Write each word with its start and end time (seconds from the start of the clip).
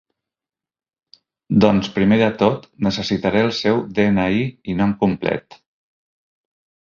Doncs 1.65 1.89
primer 1.97 2.17
de 2.21 2.29
tot, 2.39 2.65
necessitaré 2.87 3.43
el 3.49 3.53
seu 3.57 3.83
de-ena-i 3.99 4.41
i 4.73 4.77
nom 4.79 4.95
complet. 5.05 5.59